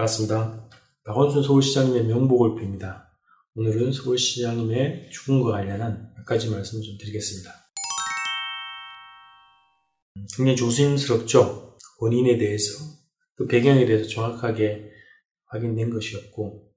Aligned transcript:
반갑습니다. 0.00 0.68
박원순 1.04 1.42
서울시장님의 1.42 2.04
명복을 2.04 2.50
빕니다. 2.50 3.06
오늘은 3.54 3.92
서울시장님의 3.92 5.10
죽음과 5.10 5.50
관련한 5.50 6.12
몇 6.16 6.24
가지 6.24 6.48
말씀을 6.48 6.82
좀 6.82 6.96
드리겠습니다. 6.98 7.52
굉장히 10.36 10.56
조심스럽죠? 10.56 11.76
원인에 11.98 12.38
대해서, 12.38 12.84
그 13.36 13.46
배경에 13.46 13.84
대해서 13.84 14.08
정확하게 14.08 14.90
확인된 15.46 15.90
것이었고, 15.90 16.70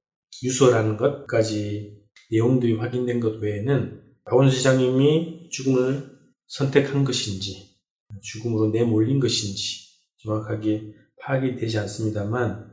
유서라는 0.43 0.97
것까지 0.97 2.01
내용들이 2.31 2.77
확인된 2.77 3.19
것 3.19 3.41
외에는 3.41 4.03
박원순 4.25 4.57
시장님이 4.57 5.49
죽음을 5.51 6.09
선택한 6.47 7.03
것인지, 7.03 7.77
죽음으로 8.21 8.71
내몰린 8.71 9.19
것인지 9.19 9.87
정확하게 10.23 10.93
파악이 11.21 11.55
되지 11.55 11.77
않습니다만, 11.79 12.72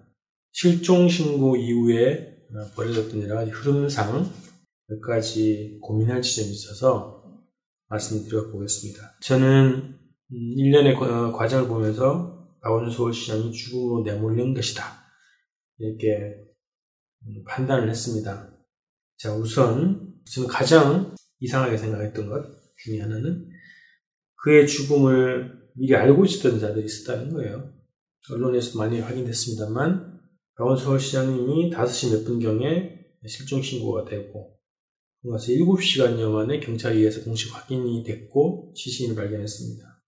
실종 0.53 1.09
신고 1.09 1.57
이후에 1.57 2.37
벌어졌던 2.75 3.23
여러 3.23 3.37
가지 3.37 3.51
흐름상 3.51 4.31
몇 4.89 5.01
가지 5.01 5.79
고민할 5.81 6.23
지점이 6.23 6.51
있어서 6.51 7.21
말씀드려 7.89 8.51
보겠습니다. 8.51 9.19
저는 9.23 9.97
1년의 10.33 11.01
음, 11.03 11.33
과정을 11.33 11.69
보면서 11.69 12.57
박원순 12.63 12.97
서울시장이 12.97 13.53
죽음으로 13.53 14.03
내몰린 14.05 14.55
것이다. 14.55 14.85
이렇게 15.79 16.09
음, 17.27 17.45
판단을 17.47 17.89
했습니다. 17.89 18.53
자, 19.17 19.35
우선 19.35 20.15
저는 20.33 20.49
가장 20.49 21.15
이상하게 21.41 21.77
생각했던 21.77 22.29
것 22.29 22.45
중에 22.79 23.01
하나는 23.01 23.49
그의 24.43 24.67
죽음을 24.67 25.61
미리 25.75 25.95
알고 25.95 26.25
있었던 26.25 26.61
자들이 26.61 26.85
있었다는 26.85 27.33
거예요. 27.33 27.73
언론에서 28.33 28.79
많이 28.79 29.01
확인됐습니다만 29.01 30.20
강원 30.61 30.77
서울시장님이 30.77 31.71
5시 31.71 32.13
몇 32.13 32.25
분경에 32.27 32.99
실종 33.27 33.63
신고가 33.63 34.05
되고 34.05 34.59
그래서 35.23 35.47
7시간여 35.53 36.31
만에 36.33 36.61
경찰에 36.61 36.97
의해서 36.97 37.25
공식 37.25 37.57
확인이 37.57 38.05
됐고 38.05 38.75
시신을 38.77 39.17
발견했습니다. 39.17 40.03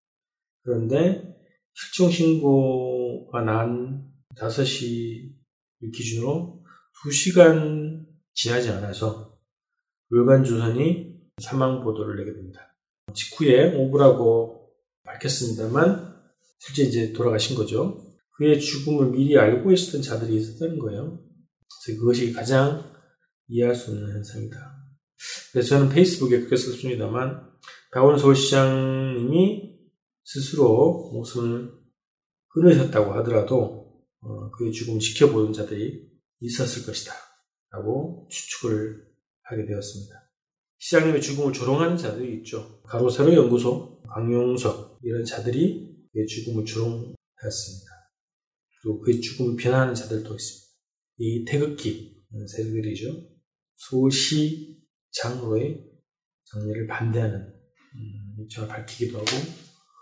그런데 0.62 1.34
실종 1.72 2.10
신고가 2.10 3.40
난 3.40 4.12
5시 4.36 5.32
기준으로 5.94 6.62
2시간 7.02 8.04
지나지 8.34 8.68
않아서 8.72 9.38
월간 10.10 10.44
조선이 10.44 11.14
사망 11.40 11.82
보도를 11.82 12.18
내게 12.18 12.34
됩니다. 12.34 12.76
직후에 13.14 13.74
오브라고 13.74 14.68
밝혔습니다만 15.04 16.14
실제 16.58 16.82
이제 16.82 17.14
돌아가신 17.14 17.56
거죠. 17.56 18.11
그의 18.42 18.58
죽음을 18.58 19.12
미리 19.12 19.38
알고 19.38 19.70
있었던 19.70 20.02
자들이 20.02 20.34
있었다는 20.34 20.80
거예요. 20.80 21.22
그래서 21.84 22.00
그것이 22.00 22.32
가장 22.32 22.92
이해할 23.46 23.72
수 23.72 23.92
없는 23.92 24.10
현상이다. 24.10 24.56
그래서 25.52 25.68
저는 25.68 25.90
페이스북에 25.90 26.38
그렇게 26.38 26.56
썼습니다만 26.56 27.52
박원 27.92 28.18
서울시장님이 28.18 29.78
스스로 30.24 31.10
목숨을 31.12 31.72
끊으셨다고 32.48 33.12
하더라도 33.14 34.02
어, 34.20 34.50
그의 34.50 34.72
죽음을 34.72 34.98
지켜보는 34.98 35.52
자들이 35.52 36.10
있었을 36.40 36.84
것이다. 36.84 37.12
라고 37.70 38.26
추측을 38.28 39.06
하게 39.42 39.66
되었습니다. 39.66 40.14
시장님의 40.78 41.22
죽음을 41.22 41.52
조롱하는 41.52 41.96
자들이 41.96 42.38
있죠. 42.38 42.82
가로세로 42.82 43.34
연구소, 43.34 44.02
강용석 44.02 44.98
이런 45.04 45.24
자들이 45.24 45.94
그의 46.12 46.26
죽음을 46.26 46.64
조롱하였습니다. 46.64 47.91
그리고 48.82 49.00
그의 49.00 49.20
죽음을 49.20 49.56
비난하는 49.56 49.94
자들도 49.94 50.34
있습니다. 50.34 50.72
이 51.18 51.44
태극기 51.44 52.22
세력들이죠. 52.48 53.28
서울시장으로의 53.76 55.84
정리를 56.44 56.86
반대하는 56.86 57.52
입장을 58.38 58.68
음, 58.68 58.72
밝히기도 58.72 59.18
하고 59.18 59.30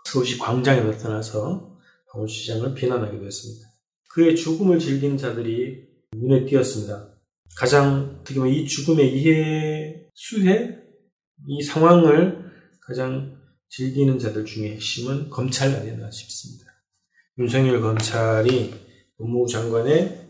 서울시 0.05 0.37
광장에 0.37 0.81
나타나서 0.81 1.79
박원시장을 2.11 2.73
비난하기도 2.73 3.25
했습니다. 3.25 3.67
그의 4.09 4.35
죽음을 4.35 4.79
즐기는 4.79 5.17
자들이 5.17 5.87
눈에 6.13 6.45
띄었습니다. 6.45 7.15
가장 7.55 8.17
어떻게 8.19 8.39
보면 8.39 8.53
이 8.53 8.65
죽음의 8.65 9.17
이해 9.17 10.07
수혜 10.13 10.77
이 11.47 11.63
상황을 11.63 12.51
가장 12.81 13.39
즐기는 13.69 14.19
자들 14.19 14.45
중에 14.45 14.71
핵심은 14.71 15.29
검찰 15.29 15.73
아니었나 15.73 16.11
싶습니다. 16.11 16.70
윤석열 17.37 17.81
검찰이 17.81 18.73
법무부 19.17 19.49
장관의 19.49 20.29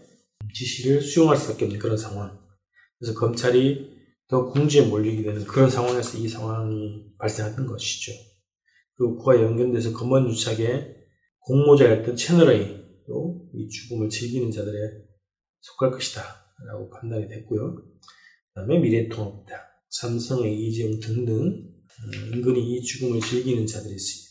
지시를 0.53 1.01
수용할 1.01 1.37
수밖에 1.37 1.65
없는 1.65 1.79
그런 1.79 1.97
상황. 1.97 2.39
그래서 2.99 3.17
검찰이 3.19 4.01
더 4.27 4.45
궁지에 4.51 4.85
몰리게 4.87 5.23
되는 5.23 5.43
그런 5.45 5.69
상황에서 5.69 6.17
이 6.17 6.27
상황이 6.27 7.05
발생했던 7.17 7.65
것이죠. 7.65 8.11
그리고 8.95 9.17
그와 9.17 9.41
연결돼서 9.41 9.93
검언 9.93 10.29
유착에 10.29 10.95
공모자였던 11.39 12.15
채널A도 12.15 13.49
이 13.53 13.67
죽음을 13.67 14.09
즐기는 14.09 14.51
자들에 14.51 14.77
속할 15.61 15.91
것이다. 15.91 16.21
라고 16.67 16.89
판단이 16.91 17.27
됐고요. 17.27 17.75
그 17.75 17.83
다음에 18.53 18.77
미래통합당, 18.77 19.59
삼성의 19.89 20.59
이재용 20.59 20.99
등등 20.99 21.35
음, 21.35 22.33
은근히 22.33 22.61
이 22.61 22.81
죽음을 22.81 23.19
즐기는 23.19 23.65
자들이 23.65 23.95
있습니다. 23.95 24.30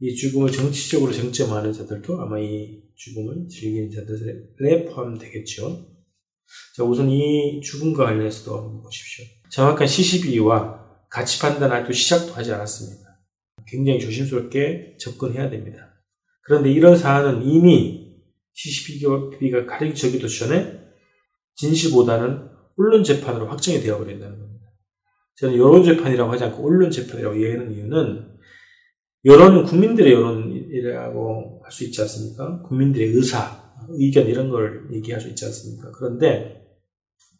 이 0.00 0.14
죽음을 0.14 0.52
정치적으로 0.52 1.12
정점하는 1.12 1.72
자들도 1.72 2.20
아마 2.20 2.38
이 2.38 2.82
죽음을 2.94 3.48
즐기는 3.48 3.90
자들에 3.90 4.84
포함되겠죠. 4.86 5.86
자, 6.76 6.84
우선 6.84 7.10
이 7.10 7.60
죽음과 7.60 8.04
관련해서도 8.04 8.56
한번 8.56 8.82
보십시오. 8.82 9.24
정확한 9.50 9.86
시시비와 9.86 11.06
가치 11.10 11.40
판단할 11.40 11.86
때 11.86 11.92
시작도 11.92 12.32
하지 12.32 12.52
않았습니다. 12.52 13.08
굉장히 13.66 13.98
조심스럽게 13.98 14.96
접근해야 14.98 15.50
됩니다. 15.50 15.94
그런데 16.42 16.70
이런 16.70 16.96
사안은 16.96 17.42
이미 17.42 18.16
시시비가 18.54 19.66
가리기 19.66 19.94
저기도 19.94 20.28
전에 20.28 20.78
진실보다는 21.56 22.48
언론 22.76 23.04
재판으로 23.04 23.48
확정이 23.48 23.80
되어버린다는 23.80 24.38
겁니다. 24.38 24.66
저는 25.36 25.56
여론 25.58 25.84
재판이라고 25.84 26.32
하지 26.32 26.44
않고 26.44 26.66
언론 26.66 26.90
재판이라고 26.90 27.36
이해하는 27.36 27.72
이유는 27.72 28.37
여론은 29.24 29.64
국민들의 29.64 30.12
여론이라고 30.12 31.62
할 31.64 31.72
수 31.72 31.84
있지 31.84 32.00
않습니까? 32.02 32.62
국민들의 32.62 33.08
의사, 33.08 33.74
의견 33.90 34.26
이런 34.26 34.48
걸 34.48 34.88
얘기할 34.92 35.20
수 35.20 35.28
있지 35.28 35.44
않습니까? 35.44 35.90
그런데 35.92 36.66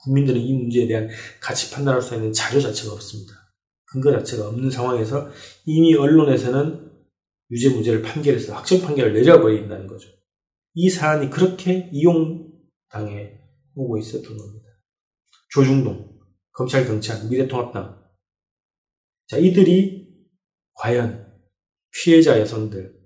국민들은 0.00 0.40
이 0.40 0.52
문제에 0.52 0.86
대한 0.86 1.08
가치 1.40 1.72
판단할 1.72 2.02
수 2.02 2.14
있는 2.14 2.32
자료 2.32 2.60
자체가 2.60 2.92
없습니다. 2.92 3.32
근거 3.86 4.12
자체가 4.12 4.48
없는 4.48 4.70
상황에서 4.70 5.30
이미 5.64 5.94
언론에서는 5.94 6.90
유죄 7.50 7.70
무죄를 7.70 8.02
판결해서 8.02 8.54
확정 8.54 8.82
판결을 8.82 9.14
내려버린다는 9.14 9.86
거죠. 9.86 10.10
이 10.74 10.90
사안이 10.90 11.30
그렇게 11.30 11.88
이용당해 11.92 13.40
오고 13.74 13.98
있었던 13.98 14.36
겁니다. 14.36 14.68
조중동, 15.50 16.18
검찰, 16.52 16.86
경찰, 16.86 17.26
미래통합당. 17.28 17.98
자, 19.28 19.38
이들이 19.38 20.08
과연 20.74 21.27
피해자 22.00 22.38
여성들, 22.38 22.96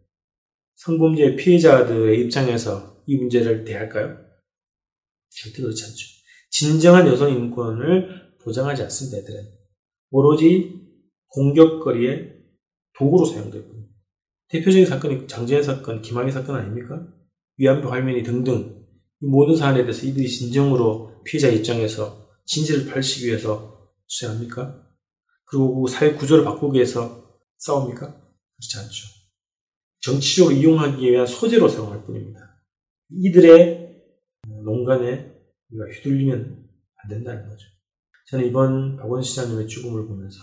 성범죄 0.74 1.36
피해자들의 1.36 2.20
입장에서 2.20 3.02
이 3.06 3.16
문제를 3.16 3.64
대할까요? 3.64 4.18
절대 5.30 5.62
그렇지 5.62 5.84
않죠. 5.84 6.06
진정한 6.50 7.06
여성 7.06 7.30
인권을 7.30 8.36
보장하지 8.42 8.82
않습니다, 8.82 9.18
애들은. 9.18 9.50
오로지 10.10 10.78
공격거리의 11.28 12.36
도구로 12.98 13.24
사용될 13.24 13.66
겁니다. 13.66 13.94
대표적인 14.48 14.84
사건이 14.84 15.26
장재현 15.26 15.62
사건, 15.62 16.02
김학의 16.02 16.30
사건 16.30 16.56
아닙니까? 16.56 17.06
위안부 17.56 17.90
할머니 17.90 18.22
등등 18.22 18.84
이 19.22 19.26
모든 19.26 19.56
사안에 19.56 19.82
대해서 19.82 20.06
이들이 20.06 20.28
진정으로 20.28 21.22
피해자 21.24 21.48
입장에서 21.48 22.28
진실을 22.44 22.92
밝히기 22.92 23.28
위해서 23.28 23.90
주장합니까? 24.06 24.86
그리고 25.46 25.86
사회 25.86 26.12
구조를 26.12 26.44
바꾸기 26.44 26.76
위해서 26.76 27.40
싸웁니까? 27.56 28.21
그렇지 28.62 28.78
않죠. 28.78 29.08
정치적으로 30.00 30.54
이용하기 30.54 31.10
위한 31.10 31.26
소재로 31.26 31.68
사용할 31.68 32.04
뿐입니다. 32.04 32.40
이들의 33.10 34.02
농간에 34.64 35.32
우리가 35.70 35.96
휘둘리면 35.96 36.68
안 36.96 37.10
된다는 37.10 37.48
거죠. 37.48 37.66
저는 38.28 38.46
이번 38.46 38.96
박원 38.96 39.22
시장님의 39.22 39.66
죽음을 39.66 40.06
보면서 40.06 40.40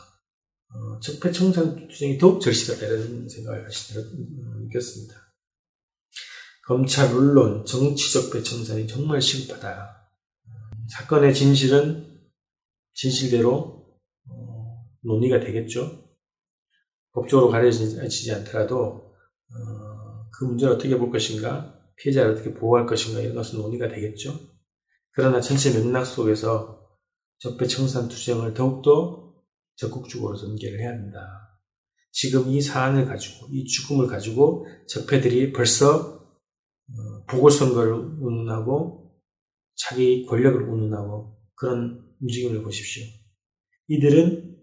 어, 0.72 1.00
적폐청산 1.00 1.88
투쟁이 1.88 2.18
더욱 2.18 2.42
절실하다 2.42 2.86
이런 2.86 3.28
생각을 3.28 3.64
다시 3.64 3.98
어, 3.98 4.02
느꼈습니다. 4.02 5.16
검찰, 6.68 7.12
언론, 7.12 7.66
정치 7.66 8.14
적폐청산이 8.14 8.86
정말 8.88 9.22
시급하다. 9.22 10.12
사건의 10.90 11.34
진실은 11.34 12.22
진실대로 12.94 13.98
어, 14.30 14.86
논의가 15.02 15.40
되겠죠. 15.40 16.09
법적으로 17.14 17.50
가려지지 17.50 18.32
않더라도 18.34 19.14
어, 19.52 20.30
그 20.32 20.46
문제를 20.46 20.74
어떻게 20.74 20.98
볼 20.98 21.12
것인가 21.12 21.80
피해자를 21.98 22.32
어떻게 22.32 22.54
보호할 22.54 22.86
것인가 22.86 23.20
이런 23.20 23.36
것은 23.36 23.60
논의가 23.60 23.88
되겠죠. 23.90 24.40
그러나 25.12 25.42
전체 25.42 25.78
맥락 25.78 26.06
속에서 26.06 26.98
적폐청산 27.40 28.08
투쟁을 28.08 28.54
더욱더 28.54 29.34
적극적으로 29.76 30.36
전개를 30.36 30.80
해야 30.80 30.90
한다. 30.90 31.60
지금 32.12 32.50
이 32.50 32.62
사안을 32.62 33.06
가지고 33.06 33.48
이 33.52 33.66
죽음을 33.66 34.08
가지고 34.08 34.66
적폐들이 34.88 35.52
벌써 35.54 36.20
어, 36.90 37.26
보궐선거를 37.28 37.94
운운하고 37.94 39.14
자기 39.76 40.26
권력을 40.26 40.62
운운하고 40.62 41.38
그런 41.56 42.06
움직임을 42.22 42.64
보십시오. 42.64 43.04
이들은 43.88 44.58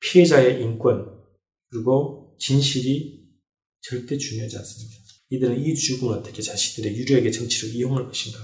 피해자의 0.00 0.62
인권 0.62 1.13
그리고 1.74 2.36
진실이 2.38 3.28
절대 3.80 4.16
중요하지 4.16 4.58
않습니다. 4.58 4.96
이들은 5.30 5.60
이 5.60 5.74
죽음을 5.74 6.18
어떻게 6.18 6.40
자신들의 6.40 6.96
유리하게 6.96 7.32
정치를 7.32 7.74
이용할 7.74 8.06
것인가 8.06 8.38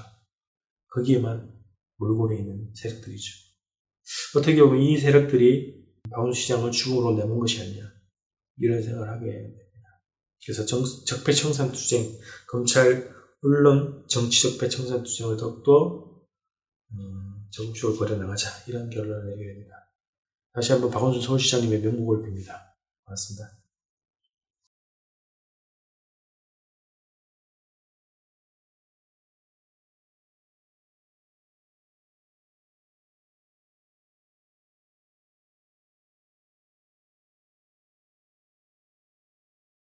거기에만 0.89 1.57
몰골에 1.99 2.39
있는 2.39 2.75
세력들이죠. 2.75 3.33
어떻게 4.37 4.61
보면 4.61 4.83
이 4.83 4.99
세력들이 4.99 5.81
박원시장을 6.11 6.73
죽음으로 6.73 7.17
내몬 7.17 7.39
것이 7.39 7.61
아니냐 7.61 7.85
이런 8.57 8.83
생각을 8.83 9.09
하게 9.09 9.31
됩니다. 9.31 9.61
그래서 10.45 10.67
정, 10.67 10.83
적폐청산 11.07 11.71
투쟁, 11.71 12.11
검찰, 12.49 13.15
언론, 13.43 14.05
정치 14.09 14.43
적폐 14.43 14.69
청산 14.69 15.05
투쟁을 15.05 15.37
더욱더 15.37 16.21
음, 16.95 17.47
적극적으로 17.53 17.97
벌여나가자 17.97 18.51
이런 18.67 18.91
결론을 18.91 19.31
내리게 19.31 19.53
됩니다. 19.53 19.75
다시 20.53 20.73
한번 20.73 20.91
박원순 20.91 21.23
서울시장님의 21.23 21.81
명복을 21.83 22.23
빕니다. 22.23 22.70
고맙습니다. 23.11 23.60